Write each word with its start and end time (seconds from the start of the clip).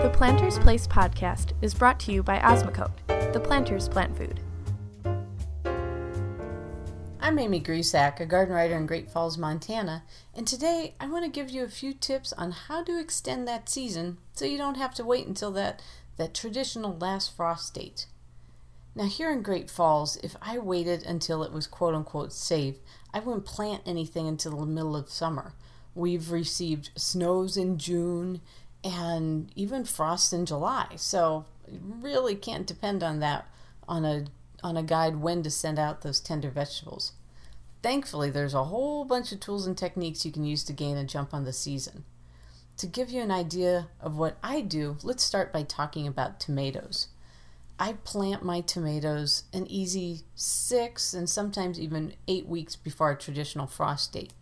The 0.00 0.10
Planter's 0.10 0.60
Place 0.60 0.86
podcast 0.86 1.54
is 1.60 1.74
brought 1.74 1.98
to 2.00 2.12
you 2.12 2.22
by 2.22 2.38
Osmocote, 2.38 3.32
the 3.32 3.40
planter's 3.40 3.88
plant 3.88 4.16
food. 4.16 4.38
I'm 7.20 7.36
Amy 7.36 7.60
Grisak, 7.60 8.20
a 8.20 8.26
garden 8.26 8.54
writer 8.54 8.76
in 8.76 8.86
Great 8.86 9.10
Falls, 9.10 9.36
Montana, 9.36 10.04
and 10.36 10.46
today 10.46 10.94
I 11.00 11.08
want 11.08 11.24
to 11.24 11.30
give 11.30 11.50
you 11.50 11.64
a 11.64 11.68
few 11.68 11.92
tips 11.92 12.32
on 12.34 12.52
how 12.52 12.84
to 12.84 12.96
extend 12.96 13.48
that 13.48 13.68
season 13.68 14.18
so 14.34 14.44
you 14.44 14.56
don't 14.56 14.76
have 14.76 14.94
to 14.94 15.04
wait 15.04 15.26
until 15.26 15.50
that, 15.50 15.82
that 16.16 16.32
traditional 16.32 16.96
last 16.96 17.36
frost 17.36 17.74
date. 17.74 18.06
Now, 18.94 19.06
here 19.06 19.32
in 19.32 19.42
Great 19.42 19.68
Falls, 19.68 20.16
if 20.22 20.36
I 20.40 20.58
waited 20.58 21.02
until 21.02 21.42
it 21.42 21.52
was 21.52 21.66
quote 21.66 21.96
unquote 21.96 22.32
safe, 22.32 22.76
I 23.12 23.18
wouldn't 23.18 23.46
plant 23.46 23.82
anything 23.84 24.28
until 24.28 24.60
the 24.60 24.64
middle 24.64 24.94
of 24.94 25.10
summer. 25.10 25.54
We've 25.96 26.30
received 26.30 26.90
snows 26.94 27.56
in 27.56 27.78
June 27.78 28.40
and 28.84 29.50
even 29.56 29.84
frost 29.84 30.32
in 30.32 30.46
July, 30.46 30.88
so 30.96 31.44
you 31.70 31.80
really 31.82 32.34
can't 32.34 32.66
depend 32.66 33.02
on 33.02 33.20
that 33.20 33.46
on 33.88 34.04
a 34.04 34.26
on 34.62 34.76
a 34.76 34.82
guide 34.82 35.16
when 35.16 35.42
to 35.42 35.50
send 35.50 35.78
out 35.78 36.02
those 36.02 36.20
tender 36.20 36.50
vegetables. 36.50 37.12
Thankfully, 37.82 38.30
there's 38.30 38.54
a 38.54 38.64
whole 38.64 39.04
bunch 39.04 39.30
of 39.30 39.38
tools 39.38 39.66
and 39.66 39.78
techniques 39.78 40.24
you 40.24 40.32
can 40.32 40.44
use 40.44 40.64
to 40.64 40.72
gain 40.72 40.96
a 40.96 41.04
jump 41.04 41.32
on 41.32 41.44
the 41.44 41.52
season. 41.52 42.04
To 42.78 42.86
give 42.86 43.10
you 43.10 43.22
an 43.22 43.30
idea 43.30 43.88
of 44.00 44.16
what 44.16 44.36
I 44.42 44.60
do, 44.60 44.98
let's 45.02 45.22
start 45.22 45.52
by 45.52 45.62
talking 45.62 46.06
about 46.06 46.40
tomatoes. 46.40 47.08
I 47.78 47.92
plant 47.92 48.44
my 48.44 48.60
tomatoes 48.60 49.44
an 49.52 49.66
easy 49.68 50.22
six 50.34 51.14
and 51.14 51.30
sometimes 51.30 51.78
even 51.78 52.14
eight 52.26 52.46
weeks 52.46 52.74
before 52.74 53.12
a 53.12 53.16
traditional 53.16 53.68
frost 53.68 54.12
date. 54.12 54.32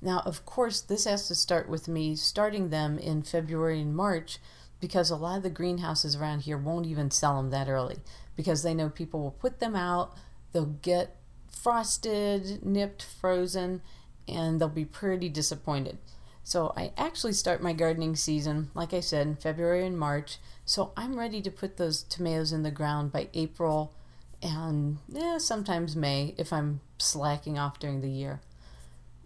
Now, 0.00 0.22
of 0.24 0.44
course, 0.44 0.80
this 0.80 1.04
has 1.04 1.26
to 1.28 1.34
start 1.34 1.68
with 1.68 1.88
me 1.88 2.14
starting 2.16 2.70
them 2.70 2.98
in 2.98 3.22
February 3.22 3.80
and 3.80 3.94
March 3.94 4.38
because 4.80 5.10
a 5.10 5.16
lot 5.16 5.38
of 5.38 5.42
the 5.42 5.50
greenhouses 5.50 6.14
around 6.14 6.40
here 6.40 6.58
won't 6.58 6.86
even 6.86 7.10
sell 7.10 7.36
them 7.36 7.50
that 7.50 7.68
early 7.68 7.96
because 8.36 8.62
they 8.62 8.74
know 8.74 8.88
people 8.88 9.20
will 9.20 9.32
put 9.32 9.58
them 9.58 9.74
out, 9.74 10.14
they'll 10.52 10.66
get 10.66 11.16
frosted, 11.50 12.64
nipped, 12.64 13.02
frozen, 13.02 13.82
and 14.28 14.60
they'll 14.60 14.68
be 14.68 14.84
pretty 14.84 15.28
disappointed. 15.28 15.98
So 16.44 16.72
I 16.76 16.92
actually 16.96 17.32
start 17.32 17.62
my 17.62 17.72
gardening 17.72 18.16
season, 18.16 18.70
like 18.74 18.94
I 18.94 19.00
said, 19.00 19.26
in 19.26 19.36
February 19.36 19.84
and 19.84 19.98
March. 19.98 20.38
So 20.64 20.92
I'm 20.96 21.18
ready 21.18 21.42
to 21.42 21.50
put 21.50 21.76
those 21.76 22.04
tomatoes 22.04 22.52
in 22.52 22.62
the 22.62 22.70
ground 22.70 23.12
by 23.12 23.28
April 23.34 23.92
and 24.40 24.98
yeah, 25.08 25.38
sometimes 25.38 25.96
May 25.96 26.34
if 26.38 26.52
I'm 26.52 26.80
slacking 26.98 27.58
off 27.58 27.78
during 27.78 28.00
the 28.00 28.10
year. 28.10 28.40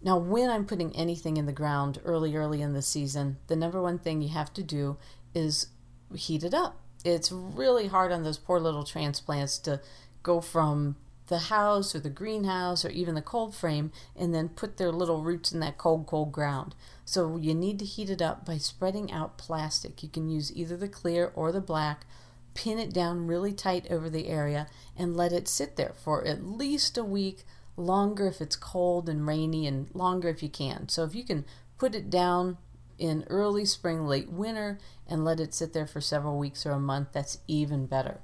Now, 0.03 0.17
when 0.17 0.49
I'm 0.49 0.65
putting 0.65 0.93
anything 0.95 1.37
in 1.37 1.45
the 1.45 1.53
ground 1.53 1.99
early, 2.03 2.35
early 2.35 2.61
in 2.61 2.73
the 2.73 2.81
season, 2.81 3.37
the 3.47 3.55
number 3.55 3.81
one 3.81 3.99
thing 3.99 4.21
you 4.21 4.29
have 4.29 4.53
to 4.53 4.63
do 4.63 4.97
is 5.33 5.67
heat 6.13 6.43
it 6.43 6.53
up. 6.53 6.79
It's 7.05 7.31
really 7.31 7.87
hard 7.87 8.11
on 8.11 8.23
those 8.23 8.37
poor 8.37 8.59
little 8.59 8.83
transplants 8.83 9.57
to 9.59 9.81
go 10.21 10.41
from 10.41 10.97
the 11.27 11.39
house 11.39 11.95
or 11.95 11.99
the 11.99 12.09
greenhouse 12.09 12.83
or 12.83 12.89
even 12.89 13.15
the 13.15 13.21
cold 13.21 13.55
frame 13.55 13.91
and 14.15 14.33
then 14.33 14.49
put 14.49 14.77
their 14.77 14.91
little 14.91 15.23
roots 15.23 15.51
in 15.51 15.61
that 15.61 15.77
cold, 15.77 16.05
cold 16.05 16.31
ground. 16.31 16.75
So 17.05 17.37
you 17.37 17.53
need 17.53 17.79
to 17.79 17.85
heat 17.85 18.09
it 18.09 18.21
up 18.21 18.45
by 18.45 18.57
spreading 18.57 19.11
out 19.11 19.37
plastic. 19.37 20.03
You 20.03 20.09
can 20.09 20.29
use 20.29 20.55
either 20.55 20.75
the 20.75 20.89
clear 20.89 21.31
or 21.33 21.51
the 21.51 21.61
black, 21.61 22.05
pin 22.53 22.77
it 22.77 22.93
down 22.93 23.27
really 23.27 23.53
tight 23.53 23.87
over 23.89 24.09
the 24.09 24.27
area, 24.27 24.67
and 24.97 25.15
let 25.15 25.31
it 25.31 25.47
sit 25.47 25.75
there 25.75 25.93
for 25.95 26.25
at 26.27 26.45
least 26.45 26.97
a 26.97 27.03
week, 27.03 27.43
longer 27.75 28.27
if 28.27 28.41
it's 28.41 28.55
cold 28.55 29.09
and 29.09 29.25
rainy, 29.27 29.67
and 29.67 29.93
longer 29.93 30.29
if 30.29 30.43
you 30.43 30.49
can. 30.49 30.89
So 30.89 31.03
if 31.03 31.15
you 31.15 31.23
can 31.23 31.45
put 31.77 31.95
it 31.95 32.09
down 32.09 32.57
in 32.97 33.25
early 33.29 33.65
spring, 33.65 34.05
late 34.05 34.29
winter, 34.29 34.79
and 35.07 35.25
let 35.25 35.39
it 35.39 35.53
sit 35.53 35.73
there 35.73 35.87
for 35.87 36.01
several 36.01 36.37
weeks 36.37 36.65
or 36.65 36.71
a 36.71 36.79
month, 36.79 37.09
that's 37.11 37.39
even 37.47 37.85
better. 37.85 38.19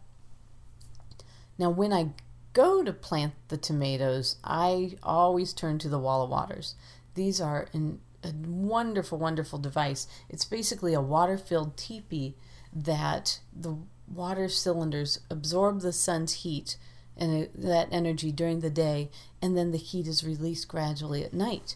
Now, 1.57 1.69
when 1.69 1.91
I 1.91 2.11
go 2.53 2.83
to 2.83 2.93
plant 2.93 3.33
the 3.49 3.57
tomatoes, 3.57 4.37
I 4.43 4.95
always 5.03 5.53
turn 5.53 5.79
to 5.79 5.89
the 5.89 5.99
Walla 5.99 6.25
Waters. 6.25 6.75
These 7.15 7.41
are 7.41 7.67
an, 7.73 7.99
a 8.23 8.31
wonderful, 8.31 9.17
wonderful 9.17 9.59
device. 9.59 10.07
It's 10.29 10.45
basically 10.45 10.93
a 10.93 11.01
water 11.01 11.37
filled 11.37 11.75
teepee 11.75 12.35
that 12.73 13.39
the 13.53 13.77
water 14.07 14.47
cylinders 14.47 15.19
absorb 15.29 15.81
the 15.81 15.93
sun's 15.93 16.33
heat 16.33 16.77
and 17.19 17.49
that 17.53 17.89
energy 17.91 18.31
during 18.31 18.61
the 18.61 18.69
day, 18.69 19.11
and 19.41 19.55
then 19.55 19.71
the 19.71 19.77
heat 19.77 20.07
is 20.07 20.23
released 20.23 20.67
gradually 20.67 21.23
at 21.23 21.33
night. 21.33 21.75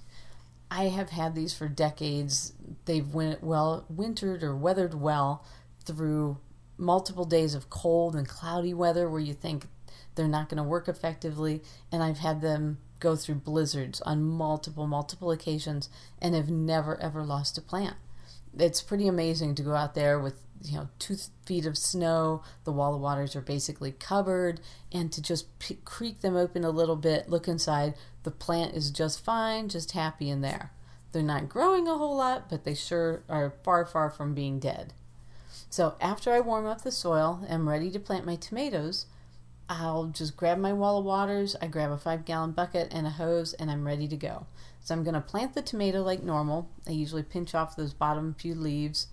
I 0.72 0.86
have 0.86 1.09
had 1.09 1.36
these 1.36 1.54
for 1.54 1.68
decades. 1.68 2.54
They've 2.86 3.14
went 3.14 3.44
well 3.44 3.86
wintered 3.90 4.42
or 4.42 4.56
weathered 4.56 4.96
well 4.96 5.46
through 5.86 6.38
multiple 6.78 7.26
days 7.26 7.53
of 7.53 7.70
cold 7.70 8.16
and 8.16 8.28
cloudy 8.28 8.74
weather 8.74 9.08
where 9.08 9.22
you 9.22 9.34
think 9.34 9.68
they're 10.16 10.28
not 10.28 10.50
going 10.50 10.58
to 10.58 10.64
work 10.64 10.88
effectively. 10.88 11.62
And 11.92 12.02
I've 12.02 12.20
had 12.20 12.42
them 12.42 12.80
go 13.00 13.16
through 13.16 13.36
blizzards 13.36 14.02
on 14.02 14.24
multiple, 14.24 14.88
multiple 14.88 15.30
occasions 15.30 15.90
and 16.20 16.34
have 16.34 16.50
never, 16.50 17.00
ever 17.00 17.24
lost 17.24 17.58
a 17.58 17.62
plant. 17.62 17.98
It's 18.58 18.81
pretty 18.81 19.08
amazing 19.08 19.56
to 19.56 19.64
go 19.64 19.74
out 19.75 19.96
there 19.96 20.19
with 20.19 20.36
you 20.64 20.78
know 20.78 20.90
two 21.00 21.18
feet 21.46 21.66
of 21.66 21.78
snow 21.78 22.41
the 22.64 22.72
Walla 22.72 22.97
Waters 22.97 23.36
are 23.36 23.41
basically 23.41 23.91
covered 23.91 24.62
and 24.91 25.12
to 25.12 25.22
just 25.22 25.59
p- 25.59 25.80
creak 25.84 26.22
them 26.22 26.38
open 26.38 26.64
a 26.64 26.69
little 26.69 26.96
bit 26.96 27.30
look 27.30 27.47
inside 27.47 27.96
the 28.24 28.31
plant 28.31 28.74
is 28.74 28.90
just 28.90 29.24
fine 29.24 29.68
just 29.68 29.91
happy 29.91 30.30
in 30.30 30.41
there. 30.41 30.72
They're 31.12 31.22
not 31.22 31.50
growing 31.50 31.88
a 31.88 31.97
whole 31.97 32.16
lot 32.16 32.50
but 32.50 32.64
they 32.64 32.75
sure 32.75 33.24
are 33.28 33.53
far 33.64 33.86
far 33.86 34.09
from 34.09 34.34
being 34.34 34.59
dead. 34.59 34.94
So 35.70 35.96
after 36.00 36.31
i 36.31 36.40
warm 36.40 36.66
up 36.66 36.84
the 36.84 36.91
soil 36.91 37.46
i'm 37.50 37.68
ready 37.68 37.91
to 37.91 38.00
plant 38.00 38.25
my 38.25 38.35
tomatoes 38.35 39.06
I'll 39.69 40.07
just 40.07 40.35
grab 40.35 40.57
my 40.57 40.74
wall 40.74 41.00
of 41.00 41.06
Waters, 41.06 41.56
I 41.62 41.68
grab 41.68 41.91
a 41.91 41.97
five 41.97 42.25
gallon 42.25 42.51
bucket 42.51 42.90
and 42.91 43.07
a 43.07 43.12
hose, 43.12 43.53
and 43.53 43.72
I'm 43.72 43.85
ready 43.85 44.07
to 44.07 44.18
go. 44.18 44.46
So 44.81 44.94
I'm 44.94 45.03
going 45.03 45.13
to 45.13 45.22
plant 45.22 45.53
the 45.53 45.62
tomato 45.62 46.03
like 46.03 46.22
normal. 46.22 46.69
I 46.88 46.91
usually 46.91 47.24
pinch 47.24 47.56
off 47.56 47.75
those 47.75 47.94
bottom 47.94 48.35
few 48.38 48.53
leaves 48.53 49.07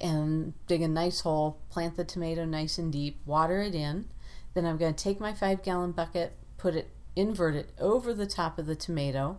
and 0.00 0.52
dig 0.66 0.82
a 0.82 0.88
nice 0.88 1.20
hole, 1.20 1.58
plant 1.70 1.96
the 1.96 2.04
tomato 2.04 2.44
nice 2.44 2.76
and 2.76 2.92
deep, 2.92 3.18
water 3.24 3.62
it 3.62 3.74
in. 3.74 4.06
Then 4.52 4.66
I'm 4.66 4.76
going 4.76 4.94
to 4.94 5.04
take 5.04 5.20
my 5.20 5.32
five 5.32 5.62
gallon 5.62 5.92
bucket, 5.92 6.34
put 6.58 6.74
it, 6.74 6.90
invert 7.14 7.54
it 7.54 7.70
over 7.80 8.12
the 8.12 8.26
top 8.26 8.58
of 8.58 8.66
the 8.66 8.76
tomato, 8.76 9.38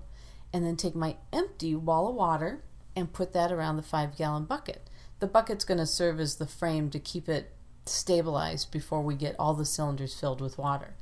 and 0.51 0.65
then 0.65 0.75
take 0.75 0.95
my 0.95 1.17
empty 1.31 1.75
wall 1.75 2.09
of 2.09 2.15
water 2.15 2.63
and 2.95 3.13
put 3.13 3.33
that 3.33 3.51
around 3.51 3.77
the 3.77 3.83
five 3.83 4.17
gallon 4.17 4.45
bucket. 4.45 4.89
The 5.19 5.27
bucket's 5.27 5.65
going 5.65 5.79
to 5.79 5.85
serve 5.85 6.19
as 6.19 6.35
the 6.35 6.47
frame 6.47 6.89
to 6.89 6.99
keep 6.99 7.29
it 7.29 7.51
stabilized 7.89 8.71
before 8.71 9.01
we 9.01 9.15
get 9.15 9.35
all 9.37 9.53
the 9.53 9.65
cylinders 9.65 10.19
filled 10.19 10.41
with 10.41 10.57
water. 10.57 10.95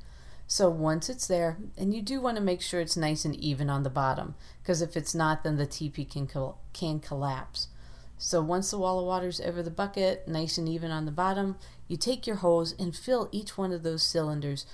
So 0.46 0.70
once 0.70 1.08
it's 1.08 1.26
there, 1.26 1.58
and 1.76 1.92
you 1.92 2.02
do 2.02 2.20
want 2.20 2.36
to 2.36 2.42
make 2.42 2.62
sure 2.62 2.80
it's 2.80 2.96
nice 2.96 3.24
and 3.24 3.34
even 3.34 3.68
on 3.68 3.82
the 3.82 3.90
bottom, 3.90 4.36
because 4.62 4.80
if 4.80 4.96
it's 4.96 5.14
not, 5.14 5.42
then 5.42 5.56
the 5.56 5.66
teepee 5.66 6.04
can 6.04 6.26
col- 6.26 6.60
can 6.72 7.00
collapse. 7.00 7.68
So 8.18 8.40
once 8.40 8.70
the 8.70 8.78
wall 8.78 9.00
of 9.00 9.06
water 9.06 9.28
is 9.28 9.40
over 9.40 9.62
the 9.62 9.70
bucket, 9.70 10.26
nice 10.28 10.56
and 10.56 10.68
even 10.68 10.90
on 10.90 11.04
the 11.04 11.12
bottom, 11.12 11.56
you 11.88 11.96
take 11.96 12.26
your 12.26 12.36
hose 12.36 12.74
and 12.78 12.94
fill 12.94 13.28
each 13.32 13.58
one 13.58 13.72
of 13.72 13.82
those 13.82 14.02
cylinders 14.02 14.66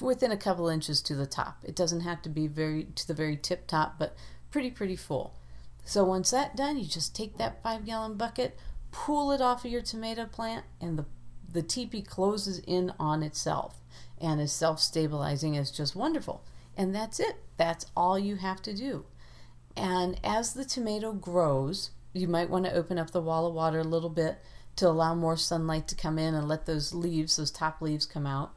within 0.00 0.30
a 0.30 0.36
couple 0.36 0.68
inches 0.68 1.00
to 1.02 1.14
the 1.14 1.26
top. 1.26 1.58
It 1.64 1.74
doesn't 1.74 2.00
have 2.00 2.22
to 2.22 2.28
be 2.28 2.46
very 2.46 2.84
to 2.94 3.08
the 3.08 3.14
very 3.14 3.36
tip 3.36 3.66
top, 3.66 3.98
but 3.98 4.14
pretty 4.50 4.70
pretty 4.70 4.96
full. 4.96 5.34
So 5.84 6.04
once 6.04 6.30
that's 6.30 6.56
done, 6.56 6.78
you 6.78 6.86
just 6.86 7.16
take 7.16 7.38
that 7.38 7.62
five 7.62 7.86
gallon 7.86 8.16
bucket, 8.16 8.58
pull 8.90 9.32
it 9.32 9.40
off 9.40 9.64
of 9.64 9.70
your 9.70 9.82
tomato 9.82 10.26
plant, 10.26 10.64
and 10.80 10.98
the 10.98 11.06
the 11.56 11.62
teepee 11.62 12.02
closes 12.02 12.58
in 12.60 12.92
on 13.00 13.22
itself 13.22 13.80
and 14.20 14.40
is 14.40 14.52
self 14.52 14.78
stabilizing 14.78 15.54
is 15.54 15.70
just 15.70 15.96
wonderful. 15.96 16.44
And 16.76 16.94
that's 16.94 17.18
it. 17.18 17.36
That's 17.56 17.86
all 17.96 18.18
you 18.18 18.36
have 18.36 18.60
to 18.62 18.74
do. 18.74 19.06
And 19.74 20.20
as 20.22 20.52
the 20.52 20.64
tomato 20.64 21.12
grows, 21.12 21.90
you 22.12 22.28
might 22.28 22.50
want 22.50 22.66
to 22.66 22.74
open 22.74 22.98
up 22.98 23.10
the 23.10 23.22
wall 23.22 23.46
of 23.46 23.54
water 23.54 23.80
a 23.80 23.84
little 23.84 24.10
bit 24.10 24.38
to 24.76 24.86
allow 24.86 25.14
more 25.14 25.36
sunlight 25.36 25.88
to 25.88 25.94
come 25.94 26.18
in 26.18 26.34
and 26.34 26.46
let 26.46 26.66
those 26.66 26.92
leaves, 26.92 27.36
those 27.36 27.50
top 27.50 27.80
leaves, 27.80 28.04
come 28.04 28.26
out. 28.26 28.52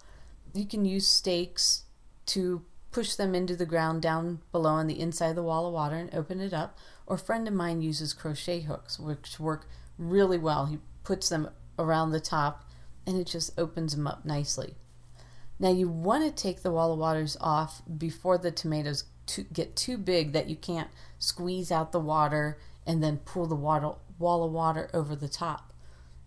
You 0.53 0.65
can 0.65 0.83
use 0.83 1.07
stakes 1.07 1.83
to 2.27 2.63
push 2.91 3.15
them 3.15 3.33
into 3.33 3.55
the 3.55 3.65
ground 3.65 4.01
down 4.01 4.39
below 4.51 4.71
on 4.71 4.87
the 4.87 4.99
inside 4.99 5.29
of 5.29 5.35
the 5.37 5.43
wall 5.43 5.67
of 5.67 5.73
water 5.73 5.95
and 5.95 6.13
open 6.13 6.41
it 6.41 6.53
up. 6.53 6.77
Or 7.07 7.15
a 7.15 7.19
friend 7.19 7.47
of 7.47 7.53
mine 7.53 7.81
uses 7.81 8.13
crochet 8.13 8.61
hooks, 8.61 8.99
which 8.99 9.39
work 9.39 9.67
really 9.97 10.37
well. 10.37 10.65
He 10.65 10.79
puts 11.03 11.29
them 11.29 11.49
around 11.77 12.11
the 12.11 12.19
top 12.19 12.68
and 13.05 13.17
it 13.17 13.27
just 13.27 13.57
opens 13.57 13.95
them 13.95 14.07
up 14.07 14.25
nicely. 14.25 14.75
Now 15.59 15.71
you 15.71 15.89
want 15.89 16.23
to 16.23 16.43
take 16.43 16.61
the 16.61 16.71
wall 16.71 16.93
of 16.93 16.99
waters 16.99 17.35
off 17.41 17.81
before 17.97 18.37
the 18.37 18.51
tomatoes 18.51 19.03
to 19.27 19.43
get 19.43 19.75
too 19.75 19.97
big 19.97 20.31
that 20.33 20.49
you 20.49 20.55
can't 20.55 20.89
squeeze 21.19 21.71
out 21.71 21.91
the 21.91 21.99
water 21.99 22.57
and 22.85 23.03
then 23.03 23.17
pull 23.17 23.45
the 23.45 23.55
water, 23.55 23.91
wall 24.17 24.43
of 24.43 24.51
water 24.51 24.89
over 24.93 25.15
the 25.15 25.27
top. 25.27 25.73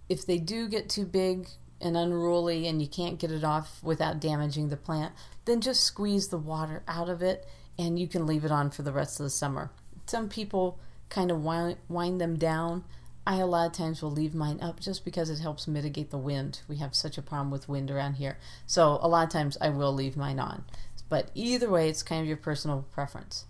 If 0.09 0.27
they 0.27 0.39
do 0.39 0.69
get 0.69 0.89
too 0.89 1.07
big 1.07 1.49
and 1.81 1.97
unruly 1.97 2.69
and 2.69 2.81
you 2.81 2.89
can't 2.89 3.19
get 3.19 3.33
it 3.33 3.43
off 3.43 3.83
without 3.83 4.21
damaging 4.21 4.69
the 4.69 4.77
plant, 4.77 5.13
then 5.47 5.61
just 5.61 5.83
squeeze 5.83 6.29
the 6.29 6.39
water 6.39 6.83
out 6.87 7.09
of 7.09 7.23
it 7.23 7.47
and 7.79 7.99
you 7.99 8.07
can 8.07 8.27
leave 8.27 8.45
it 8.45 8.53
on 8.53 8.71
for 8.71 8.83
the 8.83 8.93
rest 8.93 9.19
of 9.19 9.25
the 9.25 9.31
summer. 9.31 9.71
Some 10.07 10.29
people 10.29 10.79
kind 11.09 11.31
of 11.31 11.43
wind, 11.43 11.79
wind 11.89 12.21
them 12.21 12.37
down 12.37 12.85
I 13.27 13.37
a 13.37 13.47
lot 13.47 13.67
of 13.67 13.73
times 13.73 14.03
will 14.03 14.11
leave 14.11 14.35
mine 14.35 14.59
up 14.61 14.81
just 14.81 15.05
because 15.05 15.31
it 15.31 15.39
helps 15.39 15.69
mitigate 15.69 16.11
the 16.11 16.19
wind. 16.19 16.61
We 16.69 16.77
have 16.77 16.95
such 16.95 17.17
a 17.17 17.23
problem 17.23 17.51
with 17.51 17.69
wind 17.69 17.91
around 17.91 18.15
here. 18.15 18.39
So 18.67 18.99
a 19.01 19.09
lot 19.09 19.25
of 19.25 19.31
times 19.31 19.57
I 19.61 19.69
will 19.69 19.93
leave 19.93 20.17
mine 20.17 20.41
on. 20.41 20.65
But 21.09 21.31
either 21.35 21.71
way, 21.71 21.89
it's 21.89 22.03
kind 22.03 22.21
of 22.21 22.27
your 22.27 22.37
personal 22.37 22.87
preference. 22.93 23.45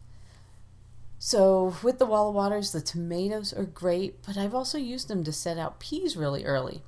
So 1.19 1.77
with 1.83 1.99
the 1.99 2.07
Walla 2.07 2.33
Waters, 2.33 2.73
the 2.73 2.81
tomatoes 2.81 3.53
are 3.53 3.65
great, 3.65 4.23
but 4.27 4.37
I've 4.37 4.55
also 4.55 4.77
used 4.77 5.09
them 5.09 5.23
to 5.25 5.33
set 5.33 5.57
out 5.57 5.79
peas 5.79 6.17
really 6.17 6.45
early. 6.45 6.83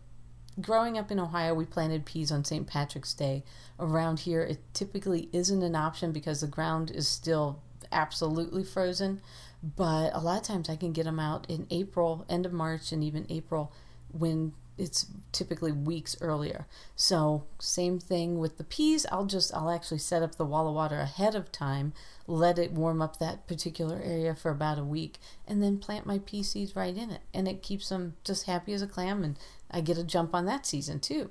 Growing 0.60 0.98
up 0.98 1.10
in 1.10 1.20
Ohio, 1.20 1.54
we 1.54 1.64
planted 1.64 2.04
peas 2.04 2.30
on 2.30 2.44
St. 2.44 2.66
Patrick's 2.66 3.14
Day. 3.14 3.44
Around 3.78 4.20
here, 4.20 4.42
it 4.42 4.58
typically 4.72 5.28
isn't 5.32 5.62
an 5.62 5.76
option 5.76 6.12
because 6.12 6.40
the 6.40 6.48
ground 6.48 6.90
is 6.90 7.08
still 7.08 7.62
absolutely 7.92 8.64
frozen. 8.64 9.20
But 9.64 10.14
a 10.14 10.20
lot 10.20 10.38
of 10.38 10.46
times 10.46 10.68
I 10.68 10.76
can 10.76 10.92
get 10.92 11.04
them 11.04 11.18
out 11.18 11.48
in 11.48 11.66
April, 11.70 12.26
end 12.28 12.44
of 12.44 12.52
March, 12.52 12.92
and 12.92 13.02
even 13.02 13.26
April 13.30 13.72
when 14.12 14.52
it's 14.76 15.06
typically 15.32 15.72
weeks 15.72 16.16
earlier. 16.20 16.66
So 16.96 17.44
same 17.58 17.98
thing 17.98 18.38
with 18.38 18.58
the 18.58 18.64
peas. 18.64 19.06
I'll 19.10 19.24
just 19.24 19.54
I'll 19.54 19.70
actually 19.70 19.98
set 19.98 20.22
up 20.22 20.34
the 20.34 20.44
wall 20.44 20.68
of 20.68 20.74
water 20.74 20.98
ahead 20.98 21.34
of 21.34 21.50
time, 21.50 21.94
let 22.26 22.58
it 22.58 22.72
warm 22.72 23.00
up 23.00 23.18
that 23.18 23.46
particular 23.46 24.02
area 24.04 24.34
for 24.34 24.50
about 24.50 24.78
a 24.78 24.84
week, 24.84 25.18
and 25.46 25.62
then 25.62 25.78
plant 25.78 26.04
my 26.04 26.18
pea 26.18 26.42
seeds 26.42 26.76
right 26.76 26.94
in 26.94 27.10
it. 27.10 27.22
And 27.32 27.48
it 27.48 27.62
keeps 27.62 27.88
them 27.88 28.16
just 28.22 28.44
happy 28.44 28.74
as 28.74 28.82
a 28.82 28.86
clam 28.86 29.24
and 29.24 29.38
I 29.70 29.80
get 29.80 29.96
a 29.96 30.04
jump 30.04 30.34
on 30.34 30.44
that 30.46 30.66
season 30.66 31.00
too. 31.00 31.30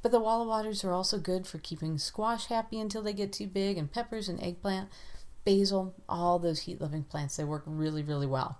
But 0.00 0.12
the 0.12 0.20
walla 0.20 0.46
waters 0.46 0.82
are 0.84 0.92
also 0.92 1.18
good 1.18 1.46
for 1.46 1.58
keeping 1.58 1.98
squash 1.98 2.46
happy 2.46 2.78
until 2.78 3.02
they 3.02 3.12
get 3.12 3.32
too 3.32 3.48
big 3.48 3.76
and 3.76 3.92
peppers 3.92 4.28
and 4.28 4.40
eggplant, 4.42 4.88
basil, 5.46 5.94
all 6.06 6.38
those 6.38 6.60
heat 6.60 6.82
loving 6.82 7.04
plants. 7.04 7.36
They 7.36 7.44
work 7.44 7.62
really, 7.64 8.02
really 8.02 8.26
well. 8.26 8.58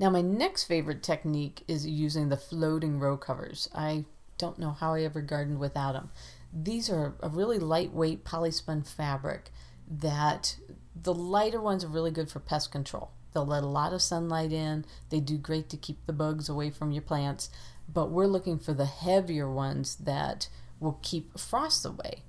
Now, 0.00 0.10
my 0.10 0.22
next 0.22 0.64
favorite 0.64 1.02
technique 1.02 1.62
is 1.68 1.86
using 1.86 2.28
the 2.28 2.36
floating 2.36 2.98
row 2.98 3.16
covers. 3.16 3.68
I 3.74 4.06
don't 4.38 4.58
know 4.58 4.70
how 4.70 4.94
I 4.94 5.02
ever 5.02 5.20
gardened 5.20 5.60
without 5.60 5.92
them. 5.92 6.10
These 6.52 6.88
are 6.88 7.14
a 7.20 7.28
really 7.28 7.58
lightweight 7.58 8.24
polyspun 8.24 8.86
fabric 8.88 9.50
that 9.88 10.56
the 11.00 11.14
lighter 11.14 11.60
ones 11.60 11.84
are 11.84 11.88
really 11.88 12.10
good 12.10 12.30
for 12.30 12.40
pest 12.40 12.72
control. 12.72 13.10
They'll 13.32 13.46
let 13.46 13.62
a 13.62 13.66
lot 13.66 13.92
of 13.92 14.00
sunlight 14.00 14.52
in. 14.52 14.84
They 15.10 15.20
do 15.20 15.36
great 15.36 15.68
to 15.70 15.76
keep 15.76 16.06
the 16.06 16.12
bugs 16.12 16.48
away 16.48 16.70
from 16.70 16.92
your 16.92 17.02
plants. 17.02 17.50
But 17.92 18.10
we're 18.10 18.26
looking 18.26 18.58
for 18.58 18.72
the 18.72 18.86
heavier 18.86 19.50
ones 19.50 19.96
that 19.96 20.48
will 20.80 20.98
keep 21.02 21.38
frost 21.38 21.84
away. 21.84 22.22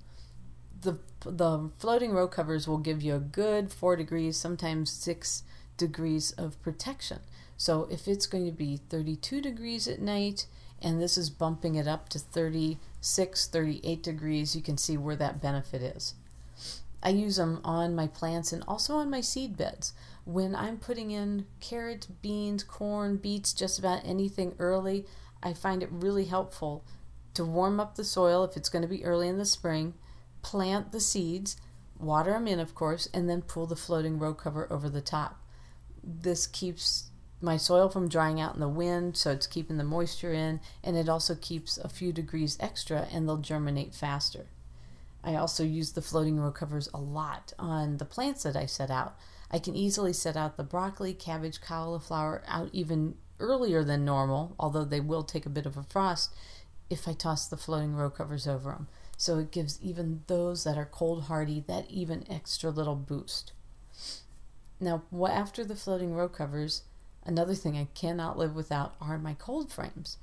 The, 0.81 0.99
the 1.21 1.69
floating 1.77 2.11
row 2.11 2.27
covers 2.27 2.67
will 2.67 2.77
give 2.77 3.01
you 3.01 3.15
a 3.15 3.19
good 3.19 3.71
four 3.71 3.95
degrees, 3.95 4.37
sometimes 4.37 4.91
six 4.91 5.43
degrees 5.77 6.31
of 6.31 6.61
protection. 6.61 7.19
So 7.57 7.87
if 7.91 8.07
it's 8.07 8.27
going 8.27 8.45
to 8.45 8.51
be 8.51 8.77
32 8.77 9.41
degrees 9.41 9.87
at 9.87 9.99
night 10.01 10.45
and 10.81 11.01
this 11.01 11.17
is 11.17 11.29
bumping 11.29 11.75
it 11.75 11.87
up 11.87 12.07
to 12.09 12.19
36, 12.19 13.47
38 13.47 14.03
degrees, 14.03 14.55
you 14.55 14.61
can 14.61 14.77
see 14.77 14.95
where 14.95 15.17
that 15.17 15.41
benefit 15.41 15.81
is. 15.81 16.13
I 17.01 17.09
use 17.09 17.37
them 17.37 17.61
on 17.63 17.95
my 17.95 18.07
plants 18.07 18.51
and 18.51 18.63
also 18.67 18.95
on 18.95 19.09
my 19.09 19.21
seed 19.21 19.57
beds. 19.57 19.93
When 20.25 20.53
I'm 20.53 20.77
putting 20.77 21.11
in 21.11 21.45
carrots, 21.59 22.07
beans, 22.07 22.63
corn, 22.63 23.17
beets, 23.17 23.53
just 23.53 23.79
about 23.79 24.05
anything 24.05 24.53
early, 24.59 25.05
I 25.41 25.53
find 25.53 25.81
it 25.81 25.89
really 25.91 26.25
helpful 26.25 26.83
to 27.33 27.45
warm 27.45 27.79
up 27.79 27.95
the 27.95 28.03
soil 28.03 28.43
if 28.43 28.57
it's 28.57 28.69
going 28.69 28.81
to 28.81 28.87
be 28.87 29.05
early 29.05 29.27
in 29.27 29.37
the 29.37 29.45
spring, 29.45 29.93
plant 30.41 30.91
the 30.91 30.99
seeds, 30.99 31.57
water 31.99 32.31
them 32.31 32.47
in, 32.47 32.59
of 32.59 32.75
course, 32.75 33.07
and 33.13 33.29
then 33.29 33.41
pull 33.41 33.65
the 33.65 33.75
floating 33.75 34.19
row 34.19 34.33
cover 34.33 34.71
over 34.71 34.89
the 34.89 35.01
top. 35.01 35.41
This 36.03 36.47
keeps 36.47 37.09
my 37.41 37.57
soil 37.57 37.89
from 37.89 38.09
drying 38.09 38.39
out 38.39 38.53
in 38.53 38.59
the 38.59 38.67
wind, 38.67 39.15
so 39.15 39.31
it's 39.31 39.47
keeping 39.47 39.77
the 39.77 39.83
moisture 39.83 40.33
in, 40.33 40.59
and 40.83 40.97
it 40.97 41.07
also 41.07 41.35
keeps 41.35 41.77
a 41.77 41.89
few 41.89 42.11
degrees 42.11 42.57
extra 42.59 43.07
and 43.11 43.27
they'll 43.27 43.37
germinate 43.37 43.95
faster. 43.95 44.47
I 45.23 45.35
also 45.35 45.63
use 45.63 45.91
the 45.91 46.01
floating 46.01 46.39
row 46.39 46.51
covers 46.51 46.89
a 46.93 46.99
lot 46.99 47.53
on 47.59 47.97
the 47.97 48.05
plants 48.05 48.43
that 48.43 48.55
I 48.55 48.65
set 48.65 48.89
out. 48.89 49.17
I 49.51 49.59
can 49.59 49.75
easily 49.75 50.13
set 50.13 50.37
out 50.37 50.57
the 50.57 50.63
broccoli, 50.63 51.13
cabbage, 51.13 51.59
cauliflower 51.59 52.43
out 52.47 52.69
even 52.71 53.15
earlier 53.39 53.83
than 53.83 54.05
normal, 54.05 54.55
although 54.59 54.85
they 54.85 54.99
will 54.99 55.23
take 55.23 55.45
a 55.45 55.49
bit 55.49 55.65
of 55.65 55.77
a 55.77 55.83
frost 55.83 56.33
if 56.89 57.07
I 57.07 57.13
toss 57.13 57.47
the 57.47 57.57
floating 57.57 57.95
row 57.95 58.09
covers 58.09 58.47
over 58.47 58.71
them. 58.71 58.87
So 59.19 59.37
it 59.37 59.51
gives 59.51 59.79
even 59.83 60.23
those 60.25 60.63
that 60.63 60.79
are 60.79 60.85
cold 60.85 61.25
hardy 61.25 61.63
that 61.67 61.91
even 61.91 62.25
extra 62.31 62.71
little 62.71 62.95
boost. 62.95 63.51
Now, 64.79 65.03
after 65.29 65.63
the 65.63 65.75
floating 65.75 66.15
row 66.15 66.27
covers, 66.27 66.81
Another 67.29 67.53
thing 67.53 67.77
I 67.77 67.87
cannot 67.93 68.37
live 68.37 68.55
without 68.55 68.95
are 68.99 69.17
my 69.17 69.35
cold 69.35 69.71
frames. 69.71 70.17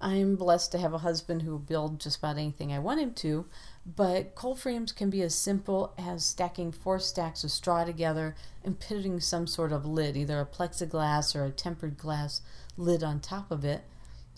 I'm 0.00 0.36
blessed 0.36 0.72
to 0.72 0.78
have 0.78 0.92
a 0.92 0.98
husband 0.98 1.42
who 1.42 1.52
will 1.52 1.58
build 1.58 2.00
just 2.00 2.18
about 2.18 2.36
anything 2.36 2.72
I 2.72 2.78
want 2.78 3.00
him 3.00 3.12
to, 3.14 3.46
but 3.84 4.34
cold 4.34 4.58
frames 4.58 4.92
can 4.92 5.10
be 5.10 5.22
as 5.22 5.34
simple 5.34 5.92
as 5.98 6.24
stacking 6.24 6.72
four 6.72 6.98
stacks 6.98 7.44
of 7.44 7.50
straw 7.50 7.84
together 7.84 8.34
and 8.64 8.80
putting 8.80 9.20
some 9.20 9.46
sort 9.46 9.72
of 9.72 9.84
lid, 9.86 10.16
either 10.16 10.40
a 10.40 10.46
plexiglass 10.46 11.34
or 11.36 11.44
a 11.44 11.50
tempered 11.50 11.96
glass 11.96 12.40
lid 12.76 13.04
on 13.04 13.20
top 13.20 13.50
of 13.50 13.64
it. 13.64 13.82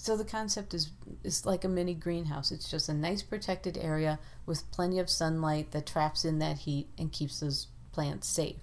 So 0.02 0.16
the 0.16 0.24
concept 0.24 0.72
is 0.72 0.92
is 1.22 1.44
like 1.44 1.62
a 1.62 1.68
mini 1.68 1.92
greenhouse. 1.92 2.50
It's 2.50 2.70
just 2.70 2.88
a 2.88 2.94
nice 2.94 3.22
protected 3.22 3.76
area 3.76 4.18
with 4.46 4.70
plenty 4.70 4.98
of 4.98 5.10
sunlight 5.10 5.72
that 5.72 5.84
traps 5.84 6.24
in 6.24 6.38
that 6.38 6.60
heat 6.60 6.88
and 6.96 7.12
keeps 7.12 7.40
those 7.40 7.66
plants 7.92 8.26
safe. 8.26 8.62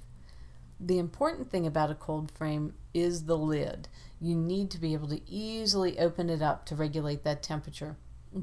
The 0.80 0.98
important 0.98 1.52
thing 1.52 1.68
about 1.68 1.92
a 1.92 1.96
cold 1.96 2.32
frame 2.32 2.74
is 2.92 3.26
the 3.26 3.38
lid. 3.38 3.88
You 4.20 4.36
need 4.36 4.72
to 4.72 4.80
be 4.80 4.94
able 4.94 5.10
to 5.10 5.22
easily 5.30 6.00
open 6.00 6.32
it 6.32 6.42
up 6.42 6.66
to 6.66 6.76
regulate 6.76 7.24
that 7.24 7.44
temperature 7.44 7.98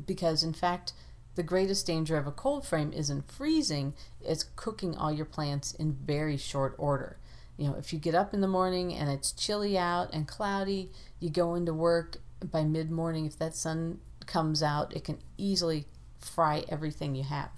because, 0.06 0.44
in 0.44 0.52
fact, 0.52 0.92
the 1.34 1.42
greatest 1.42 1.88
danger 1.88 2.16
of 2.16 2.28
a 2.28 2.32
cold 2.32 2.64
frame 2.64 2.92
isn't 2.92 3.28
freezing, 3.28 3.94
it's 4.20 4.44
cooking 4.54 4.94
all 4.94 5.10
your 5.10 5.26
plants 5.26 5.72
in 5.72 5.94
very 5.94 6.36
short 6.36 6.76
order. 6.78 7.18
You 7.56 7.68
know, 7.68 7.74
if 7.74 7.92
you 7.92 7.98
get 7.98 8.14
up 8.14 8.32
in 8.32 8.40
the 8.40 8.46
morning 8.46 8.94
and 8.94 9.10
it's 9.10 9.32
chilly 9.32 9.76
out 9.76 10.12
and 10.12 10.28
cloudy, 10.28 10.92
you 11.18 11.30
go 11.30 11.56
into 11.56 11.74
work 11.74 12.18
by 12.50 12.64
mid 12.64 12.90
morning, 12.90 13.26
if 13.26 13.38
that 13.38 13.54
sun 13.54 13.98
comes 14.26 14.62
out, 14.62 14.94
it 14.94 15.04
can 15.04 15.18
easily 15.36 15.86
fry 16.20 16.64
everything 16.68 17.14
you 17.14 17.24
have 17.24 17.50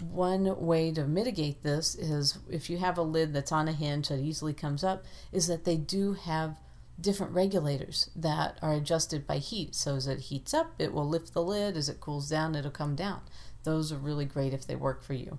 one 0.00 0.64
way 0.64 0.92
to 0.92 1.06
mitigate 1.06 1.62
this 1.62 1.94
is 1.94 2.38
if 2.50 2.70
you 2.70 2.78
have 2.78 2.98
a 2.98 3.02
lid 3.02 3.32
that's 3.32 3.52
on 3.52 3.68
a 3.68 3.72
hinge 3.72 4.08
that 4.08 4.20
easily 4.20 4.52
comes 4.52 4.84
up, 4.84 5.04
is 5.32 5.46
that 5.48 5.64
they 5.64 5.76
do 5.76 6.12
have 6.12 6.56
different 7.00 7.32
regulators 7.32 8.10
that 8.14 8.58
are 8.62 8.74
adjusted 8.74 9.26
by 9.26 9.38
heat. 9.38 9.74
So 9.74 9.96
as 9.96 10.06
it 10.06 10.20
heats 10.20 10.54
up, 10.54 10.72
it 10.78 10.92
will 10.92 11.08
lift 11.08 11.32
the 11.32 11.42
lid. 11.42 11.76
As 11.76 11.88
it 11.88 12.00
cools 12.00 12.28
down, 12.28 12.54
it'll 12.54 12.70
come 12.70 12.94
down. 12.94 13.22
Those 13.64 13.92
are 13.92 13.98
really 13.98 14.24
great 14.24 14.54
if 14.54 14.66
they 14.66 14.76
work 14.76 15.02
for 15.02 15.14
you. 15.14 15.38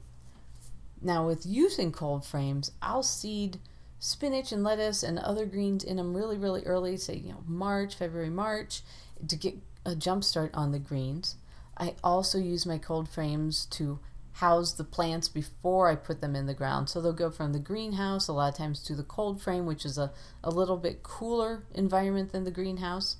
Now, 1.01 1.25
with 1.25 1.45
using 1.45 1.91
cold 1.91 2.25
frames, 2.25 2.71
I'll 2.81 3.03
seed 3.03 3.59
spinach 3.99 4.51
and 4.51 4.63
lettuce 4.63 5.03
and 5.03 5.19
other 5.19 5.45
greens 5.45 5.83
in 5.83 5.97
them 5.97 6.15
really, 6.15 6.37
really 6.37 6.63
early, 6.63 6.97
say, 6.97 7.15
you 7.15 7.31
know, 7.31 7.43
March, 7.45 7.95
February, 7.95 8.29
March, 8.29 8.81
to 9.27 9.35
get 9.35 9.55
a 9.85 9.95
jump 9.95 10.23
start 10.23 10.51
on 10.53 10.71
the 10.71 10.79
greens. 10.79 11.35
I 11.77 11.95
also 12.03 12.37
use 12.37 12.65
my 12.65 12.77
cold 12.77 13.09
frames 13.09 13.65
to 13.71 13.99
house 14.33 14.73
the 14.73 14.83
plants 14.83 15.27
before 15.27 15.89
I 15.89 15.95
put 15.95 16.21
them 16.21 16.35
in 16.35 16.45
the 16.45 16.53
ground. 16.53 16.89
So 16.89 17.01
they'll 17.01 17.13
go 17.13 17.29
from 17.29 17.51
the 17.51 17.59
greenhouse 17.59 18.27
a 18.27 18.33
lot 18.33 18.49
of 18.49 18.57
times 18.57 18.81
to 18.83 18.95
the 18.95 19.03
cold 19.03 19.41
frame, 19.41 19.65
which 19.65 19.85
is 19.85 19.97
a, 19.97 20.11
a 20.43 20.49
little 20.49 20.77
bit 20.77 21.03
cooler 21.03 21.63
environment 21.73 22.31
than 22.31 22.45
the 22.45 22.51
greenhouse, 22.51 23.17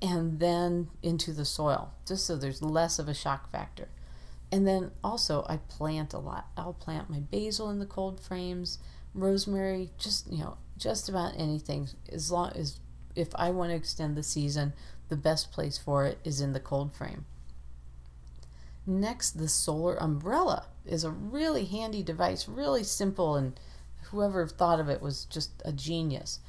and 0.00 0.38
then 0.38 0.88
into 1.02 1.32
the 1.32 1.44
soil, 1.44 1.92
just 2.06 2.26
so 2.26 2.36
there's 2.36 2.62
less 2.62 2.98
of 2.98 3.08
a 3.08 3.14
shock 3.14 3.50
factor. 3.50 3.88
And 4.52 4.66
then 4.66 4.90
also 5.02 5.44
I 5.48 5.56
plant 5.56 6.12
a 6.12 6.18
lot. 6.18 6.48
I'll 6.56 6.74
plant 6.74 7.10
my 7.10 7.20
basil 7.20 7.70
in 7.70 7.78
the 7.78 7.86
cold 7.86 8.20
frames, 8.20 8.78
rosemary, 9.14 9.90
just 9.98 10.30
you 10.30 10.44
know, 10.44 10.58
just 10.76 11.08
about 11.08 11.34
anything. 11.36 11.88
As 12.10 12.30
long 12.30 12.52
as 12.54 12.80
if 13.14 13.28
I 13.34 13.50
want 13.50 13.70
to 13.70 13.76
extend 13.76 14.16
the 14.16 14.22
season, 14.22 14.72
the 15.08 15.16
best 15.16 15.52
place 15.52 15.78
for 15.78 16.06
it 16.06 16.18
is 16.24 16.40
in 16.40 16.52
the 16.52 16.60
cold 16.60 16.92
frame. 16.94 17.26
Next, 18.86 19.32
the 19.32 19.48
solar 19.48 19.94
umbrella 19.96 20.66
is 20.84 21.04
a 21.04 21.10
really 21.10 21.64
handy 21.66 22.02
device, 22.02 22.48
really 22.48 22.82
simple, 22.82 23.36
and 23.36 23.58
whoever 24.10 24.46
thought 24.46 24.80
of 24.80 24.88
it 24.88 25.00
was 25.00 25.24
just 25.26 25.62
a 25.64 25.72
genius. 25.72 26.40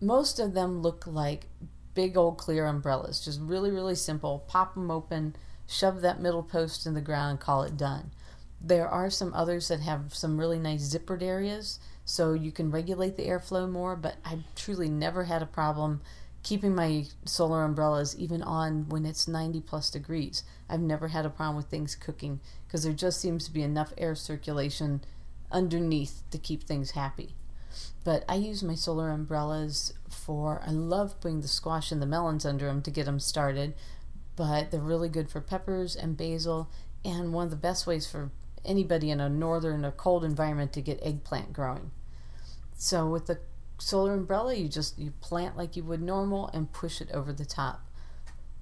Most 0.00 0.38
of 0.38 0.54
them 0.54 0.80
look 0.80 1.06
like 1.06 1.46
big 1.94 2.16
old 2.16 2.38
clear 2.38 2.66
umbrellas, 2.66 3.22
just 3.22 3.40
really, 3.40 3.70
really 3.70 3.96
simple. 3.96 4.44
Pop 4.46 4.74
them 4.74 4.90
open, 4.90 5.36
shove 5.66 6.00
that 6.00 6.20
middle 6.20 6.42
post 6.42 6.86
in 6.86 6.94
the 6.94 7.00
ground, 7.00 7.40
call 7.40 7.64
it 7.64 7.76
done. 7.76 8.12
There 8.60 8.88
are 8.88 9.08
some 9.08 9.32
others 9.34 9.68
that 9.68 9.80
have 9.80 10.14
some 10.14 10.38
really 10.38 10.58
nice 10.58 10.92
zippered 10.92 11.22
areas, 11.22 11.78
so 12.04 12.32
you 12.32 12.50
can 12.50 12.70
regulate 12.70 13.16
the 13.16 13.26
airflow 13.26 13.70
more, 13.70 13.94
but 13.94 14.16
I've 14.24 14.42
truly 14.54 14.88
never 14.88 15.24
had 15.24 15.42
a 15.42 15.46
problem 15.46 16.00
keeping 16.42 16.74
my 16.74 17.04
solar 17.24 17.64
umbrellas 17.64 18.16
even 18.16 18.42
on 18.42 18.88
when 18.88 19.04
it's 19.04 19.28
90 19.28 19.60
plus 19.62 19.90
degrees. 19.90 20.44
I've 20.68 20.80
never 20.80 21.08
had 21.08 21.26
a 21.26 21.30
problem 21.30 21.56
with 21.56 21.66
things 21.66 21.94
cooking 21.94 22.40
because 22.66 22.84
there 22.84 22.92
just 22.92 23.20
seems 23.20 23.44
to 23.44 23.52
be 23.52 23.62
enough 23.62 23.92
air 23.98 24.14
circulation 24.14 25.02
underneath 25.50 26.22
to 26.30 26.38
keep 26.38 26.62
things 26.62 26.92
happy. 26.92 27.34
But 28.04 28.24
I 28.28 28.36
use 28.36 28.62
my 28.62 28.74
solar 28.74 29.10
umbrellas 29.10 29.92
for, 30.08 30.62
I 30.66 30.70
love 30.70 31.20
putting 31.20 31.42
the 31.42 31.48
squash 31.48 31.92
and 31.92 32.00
the 32.00 32.06
melons 32.06 32.46
under 32.46 32.66
them 32.66 32.82
to 32.82 32.90
get 32.90 33.06
them 33.06 33.20
started. 33.20 33.74
But 34.36 34.70
they're 34.70 34.80
really 34.80 35.08
good 35.08 35.28
for 35.28 35.40
peppers 35.40 35.96
and 35.96 36.16
basil, 36.16 36.70
and 37.04 37.32
one 37.32 37.44
of 37.44 37.50
the 37.50 37.56
best 37.56 37.86
ways 37.86 38.06
for 38.06 38.30
anybody 38.64 39.10
in 39.10 39.20
a 39.20 39.28
northern 39.28 39.84
or 39.84 39.90
cold 39.90 40.24
environment 40.24 40.72
to 40.74 40.80
get 40.80 41.00
eggplant 41.02 41.52
growing. 41.52 41.90
So 42.76 43.08
with 43.08 43.26
the 43.26 43.40
solar 43.78 44.14
umbrella, 44.14 44.54
you 44.54 44.68
just 44.68 44.98
you 44.98 45.12
plant 45.20 45.56
like 45.56 45.76
you 45.76 45.84
would 45.84 46.02
normal 46.02 46.48
and 46.48 46.72
push 46.72 47.00
it 47.00 47.10
over 47.12 47.32
the 47.32 47.44
top. 47.44 47.84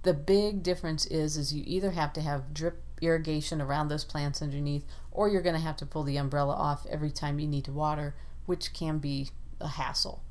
The 0.02 0.14
big 0.14 0.62
difference 0.62 1.06
is 1.06 1.36
is 1.36 1.52
you 1.52 1.64
either 1.66 1.92
have 1.92 2.12
to 2.14 2.20
have 2.20 2.54
drip 2.54 2.82
irrigation 3.02 3.60
around 3.60 3.88
those 3.88 4.04
plants 4.04 4.40
underneath 4.40 4.84
or 5.10 5.28
you're 5.28 5.42
going 5.42 5.54
to 5.54 5.60
have 5.60 5.76
to 5.76 5.86
pull 5.86 6.02
the 6.02 6.16
umbrella 6.16 6.54
off 6.54 6.86
every 6.86 7.10
time 7.10 7.38
you 7.38 7.46
need 7.46 7.64
to 7.64 7.72
water, 7.72 8.14
which 8.46 8.72
can 8.72 8.98
be 8.98 9.28
a 9.60 9.68
hassle. 9.68 10.22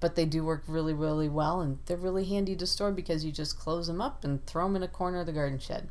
But 0.00 0.16
they 0.16 0.24
do 0.24 0.44
work 0.44 0.64
really 0.66 0.94
really 0.94 1.28
well 1.28 1.60
and 1.60 1.78
they're 1.86 1.96
really 1.96 2.24
handy 2.24 2.56
to 2.56 2.66
store 2.66 2.92
because 2.92 3.24
you 3.24 3.32
just 3.32 3.58
close 3.58 3.86
them 3.88 4.00
up 4.00 4.24
and 4.24 4.44
throw 4.46 4.66
them 4.66 4.76
in 4.76 4.82
a 4.82 4.88
corner 4.88 5.20
of 5.20 5.26
the 5.26 5.32
garden 5.32 5.58
shed. 5.58 5.88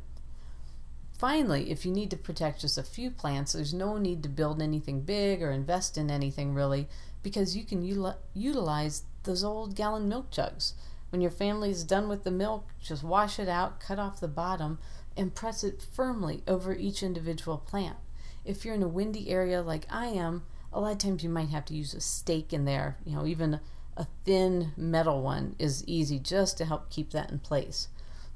Finally, 1.24 1.70
if 1.70 1.86
you 1.86 1.90
need 1.90 2.10
to 2.10 2.18
protect 2.18 2.60
just 2.60 2.76
a 2.76 2.82
few 2.82 3.10
plants, 3.10 3.54
there's 3.54 3.72
no 3.72 3.96
need 3.96 4.22
to 4.22 4.28
build 4.28 4.60
anything 4.60 5.00
big 5.00 5.42
or 5.42 5.50
invest 5.50 5.96
in 5.96 6.10
anything 6.10 6.52
really 6.52 6.86
because 7.22 7.56
you 7.56 7.64
can 7.64 7.82
util- 7.82 8.18
utilize 8.34 9.04
those 9.22 9.42
old 9.42 9.74
gallon 9.74 10.06
milk 10.06 10.30
jugs. 10.30 10.74
When 11.08 11.22
your 11.22 11.30
family 11.30 11.70
is 11.70 11.82
done 11.82 12.10
with 12.10 12.24
the 12.24 12.30
milk, 12.30 12.68
just 12.78 13.02
wash 13.02 13.38
it 13.38 13.48
out, 13.48 13.80
cut 13.80 13.98
off 13.98 14.20
the 14.20 14.28
bottom, 14.28 14.78
and 15.16 15.34
press 15.34 15.64
it 15.64 15.82
firmly 15.94 16.42
over 16.46 16.74
each 16.74 17.02
individual 17.02 17.56
plant. 17.56 17.96
If 18.44 18.62
you're 18.62 18.74
in 18.74 18.82
a 18.82 18.86
windy 18.86 19.30
area 19.30 19.62
like 19.62 19.86
I 19.88 20.08
am, 20.08 20.42
a 20.74 20.78
lot 20.78 20.92
of 20.92 20.98
times 20.98 21.24
you 21.24 21.30
might 21.30 21.48
have 21.48 21.64
to 21.64 21.74
use 21.74 21.94
a 21.94 22.02
stake 22.02 22.52
in 22.52 22.66
there. 22.66 22.98
You 23.02 23.16
know, 23.16 23.24
even 23.24 23.60
a 23.96 24.06
thin 24.26 24.72
metal 24.76 25.22
one 25.22 25.56
is 25.58 25.88
easy 25.88 26.18
just 26.18 26.58
to 26.58 26.66
help 26.66 26.90
keep 26.90 27.12
that 27.12 27.30
in 27.30 27.38
place. 27.38 27.88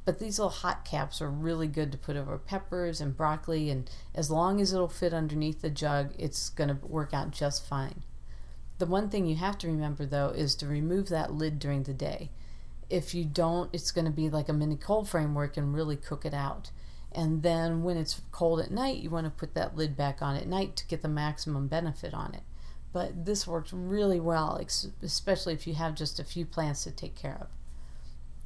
But 0.08 0.20
these 0.20 0.38
little 0.38 0.48
hot 0.48 0.86
caps 0.86 1.20
are 1.20 1.28
really 1.28 1.66
good 1.66 1.92
to 1.92 1.98
put 1.98 2.16
over 2.16 2.38
peppers 2.38 2.98
and 2.98 3.14
broccoli, 3.14 3.68
and 3.68 3.90
as 4.14 4.30
long 4.30 4.58
as 4.58 4.72
it'll 4.72 4.88
fit 4.88 5.12
underneath 5.12 5.60
the 5.60 5.68
jug, 5.68 6.14
it's 6.18 6.48
going 6.48 6.68
to 6.70 6.86
work 6.86 7.12
out 7.12 7.30
just 7.30 7.66
fine. 7.66 8.04
The 8.78 8.86
one 8.86 9.10
thing 9.10 9.26
you 9.26 9.36
have 9.36 9.58
to 9.58 9.66
remember 9.66 10.06
though 10.06 10.30
is 10.30 10.54
to 10.56 10.66
remove 10.66 11.10
that 11.10 11.34
lid 11.34 11.58
during 11.58 11.82
the 11.82 11.92
day 11.92 12.30
if 12.88 13.14
you 13.14 13.22
don't, 13.26 13.68
it's 13.74 13.90
going 13.90 14.06
to 14.06 14.10
be 14.10 14.30
like 14.30 14.48
a 14.48 14.54
mini 14.54 14.76
cold 14.76 15.10
frame 15.10 15.34
where 15.34 15.44
it 15.44 15.54
really 15.58 15.96
cook 15.96 16.24
it 16.24 16.32
out. 16.32 16.70
And 17.12 17.42
then 17.42 17.82
when 17.82 17.98
it's 17.98 18.22
cold 18.30 18.60
at 18.60 18.70
night, 18.70 19.02
you 19.02 19.10
want 19.10 19.26
to 19.26 19.30
put 19.30 19.52
that 19.52 19.76
lid 19.76 19.94
back 19.94 20.22
on 20.22 20.36
at 20.36 20.46
night 20.46 20.74
to 20.76 20.86
get 20.86 21.02
the 21.02 21.08
maximum 21.08 21.68
benefit 21.68 22.14
on 22.14 22.32
it. 22.32 22.44
But 22.94 23.26
this 23.26 23.46
works 23.46 23.74
really 23.74 24.20
well, 24.20 24.58
especially 25.02 25.52
if 25.52 25.66
you 25.66 25.74
have 25.74 25.94
just 25.94 26.18
a 26.18 26.24
few 26.24 26.46
plants 26.46 26.84
to 26.84 26.90
take 26.90 27.14
care 27.14 27.36
of. 27.38 27.48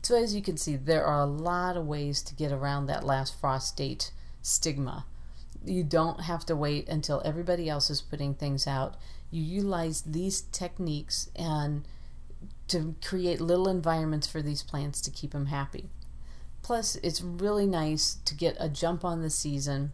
So, 0.02 0.16
as 0.16 0.34
you 0.34 0.42
can 0.42 0.56
see, 0.56 0.74
there 0.74 1.04
are 1.04 1.20
a 1.20 1.26
lot 1.26 1.76
of 1.76 1.86
ways 1.86 2.22
to 2.22 2.34
get 2.34 2.50
around 2.50 2.86
that 2.86 3.04
last 3.04 3.38
frost 3.40 3.76
date 3.76 4.10
stigma. 4.42 5.06
You 5.64 5.84
don't 5.84 6.22
have 6.22 6.44
to 6.46 6.56
wait 6.56 6.88
until 6.88 7.22
everybody 7.24 7.68
else 7.68 7.88
is 7.88 8.02
putting 8.02 8.34
things 8.34 8.66
out. 8.66 8.96
You 9.30 9.42
utilize 9.42 10.02
these 10.02 10.40
techniques 10.40 11.30
and 11.36 11.86
to 12.68 12.96
create 13.04 13.40
little 13.40 13.68
environments 13.68 14.26
for 14.26 14.42
these 14.42 14.64
plants 14.64 15.00
to 15.02 15.10
keep 15.10 15.30
them 15.30 15.46
happy. 15.46 15.88
Plus, 16.62 16.96
it's 16.96 17.22
really 17.22 17.66
nice 17.66 18.16
to 18.24 18.34
get 18.34 18.56
a 18.58 18.68
jump 18.68 19.04
on 19.04 19.22
the 19.22 19.30
season. 19.30 19.92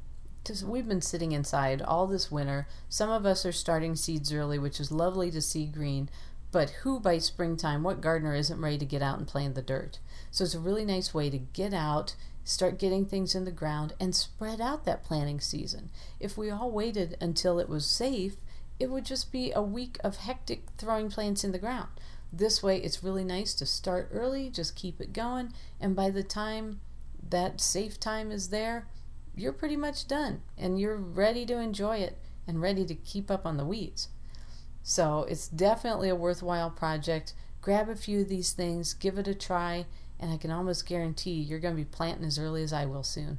We've 0.64 0.88
been 0.88 1.02
sitting 1.02 1.32
inside 1.32 1.82
all 1.82 2.06
this 2.06 2.30
winter. 2.30 2.66
Some 2.88 3.10
of 3.10 3.26
us 3.26 3.44
are 3.44 3.52
starting 3.52 3.94
seeds 3.96 4.32
early, 4.32 4.58
which 4.58 4.80
is 4.80 4.90
lovely 4.90 5.30
to 5.32 5.42
see 5.42 5.66
green. 5.66 6.08
But 6.50 6.70
who 6.82 6.98
by 6.98 7.18
springtime, 7.18 7.82
what 7.82 8.00
gardener 8.00 8.34
isn't 8.34 8.60
ready 8.60 8.78
to 8.78 8.86
get 8.86 9.02
out 9.02 9.18
and 9.18 9.26
play 9.26 9.44
in 9.44 9.54
the 9.54 9.62
dirt? 9.62 9.98
So 10.30 10.44
it's 10.44 10.54
a 10.54 10.60
really 10.60 10.84
nice 10.84 11.12
way 11.12 11.28
to 11.30 11.38
get 11.38 11.74
out, 11.74 12.14
start 12.44 12.78
getting 12.78 13.04
things 13.04 13.34
in 13.34 13.44
the 13.44 13.50
ground, 13.50 13.92
and 14.00 14.14
spread 14.14 14.60
out 14.60 14.84
that 14.84 15.04
planting 15.04 15.40
season. 15.40 15.90
If 16.18 16.38
we 16.38 16.50
all 16.50 16.70
waited 16.70 17.16
until 17.20 17.58
it 17.58 17.68
was 17.68 17.84
safe, 17.84 18.36
it 18.80 18.90
would 18.90 19.04
just 19.04 19.30
be 19.30 19.52
a 19.52 19.60
week 19.60 19.98
of 20.02 20.16
hectic 20.16 20.64
throwing 20.78 21.10
plants 21.10 21.44
in 21.44 21.52
the 21.52 21.58
ground. 21.58 21.88
This 22.32 22.62
way, 22.62 22.78
it's 22.78 23.04
really 23.04 23.24
nice 23.24 23.54
to 23.54 23.66
start 23.66 24.08
early, 24.12 24.50
just 24.50 24.76
keep 24.76 25.00
it 25.00 25.12
going, 25.12 25.52
and 25.80 25.96
by 25.96 26.10
the 26.10 26.22
time 26.22 26.80
that 27.28 27.60
safe 27.60 27.98
time 27.98 28.30
is 28.30 28.48
there, 28.48 28.86
you're 29.34 29.52
pretty 29.52 29.76
much 29.76 30.08
done 30.08 30.42
and 30.56 30.80
you're 30.80 30.96
ready 30.96 31.46
to 31.46 31.58
enjoy 31.58 31.98
it 31.98 32.18
and 32.46 32.60
ready 32.60 32.84
to 32.84 32.94
keep 32.94 33.30
up 33.30 33.46
on 33.46 33.56
the 33.56 33.64
weeds. 33.64 34.08
So, 34.88 35.26
it's 35.28 35.49
definitely 35.49 36.09
a 36.09 36.16
worthwhile 36.16 36.71
project. 36.71 37.35
Grab 37.61 37.90
a 37.90 37.95
few 37.95 38.23
of 38.23 38.30
these 38.30 38.52
things, 38.52 38.95
give 38.95 39.18
it 39.18 39.28
a 39.28 39.35
try, 39.35 39.85
and 40.18 40.33
I 40.33 40.38
can 40.38 40.50
almost 40.50 40.87
guarantee 40.87 41.33
you're 41.33 41.59
going 41.59 41.75
to 41.75 41.83
be 41.83 41.85
planting 41.85 42.25
as 42.25 42.38
early 42.38 42.62
as 42.62 42.73
I 42.73 42.87
will 42.87 43.02
soon. 43.02 43.38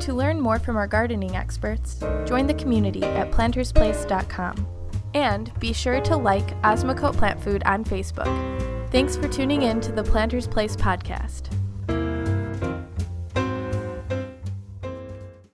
To 0.00 0.12
learn 0.12 0.40
more 0.40 0.58
from 0.58 0.76
our 0.76 0.88
gardening 0.88 1.36
experts, 1.36 2.00
join 2.26 2.48
the 2.48 2.54
community 2.54 3.04
at 3.04 3.30
plantersplace.com. 3.30 4.66
And 5.14 5.56
be 5.60 5.72
sure 5.72 6.00
to 6.00 6.16
like 6.16 6.60
Osmocote 6.62 7.16
Plant 7.16 7.40
Food 7.40 7.62
on 7.64 7.84
Facebook. 7.84 8.90
Thanks 8.90 9.16
for 9.16 9.28
tuning 9.28 9.62
in 9.62 9.80
to 9.82 9.92
the 9.92 10.02
Planters 10.02 10.48
Place 10.48 10.74
podcast. 10.74 11.56